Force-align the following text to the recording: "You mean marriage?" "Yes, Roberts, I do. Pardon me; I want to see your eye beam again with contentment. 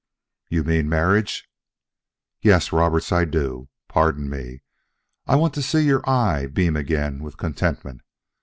"You 0.49 0.63
mean 0.63 0.89
marriage?" 0.89 1.47
"Yes, 2.41 2.73
Roberts, 2.73 3.11
I 3.11 3.23
do. 3.23 3.69
Pardon 3.87 4.31
me; 4.31 4.63
I 5.27 5.35
want 5.35 5.53
to 5.53 5.61
see 5.61 5.81
your 5.83 6.01
eye 6.09 6.47
beam 6.47 6.75
again 6.75 7.21
with 7.21 7.37
contentment. 7.37 8.01